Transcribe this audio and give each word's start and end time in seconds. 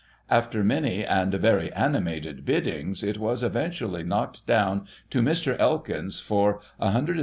After 0.31 0.63
many 0.63 1.05
and 1.05 1.31
very 1.31 1.71
animated 1.73 2.43
biddings 2.43 3.03
it 3.03 3.19
was 3.19 3.43
eventually 3.43 4.01
knocked 4.01 4.47
down 4.47 4.87
to 5.11 5.21
Mr. 5.21 5.55
Elkins 5.59 6.19
for 6.19 6.59
£16$ 6.81 7.05
15s. 7.09 7.19